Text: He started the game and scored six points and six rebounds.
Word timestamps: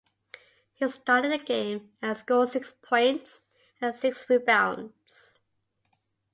He 0.73 0.89
started 0.89 1.31
the 1.31 1.37
game 1.37 1.91
and 2.01 2.17
scored 2.17 2.49
six 2.49 2.73
points 2.81 3.43
and 3.79 3.93
six 3.95 4.27
rebounds. 4.27 5.37